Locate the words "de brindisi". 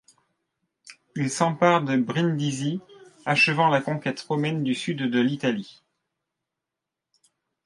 1.83-2.81